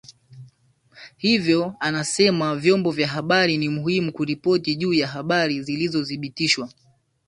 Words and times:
Hivyo 1.17 1.75
anasema 1.79 2.55
vyombo 2.55 2.91
vya 2.91 3.07
habari 3.07 3.57
ni 3.57 3.69
muhimu 3.69 4.13
kuripoti 4.13 4.75
juu 4.75 4.93
ya 4.93 5.07
habari 5.07 5.61
zilizothbitishwa 5.63 6.69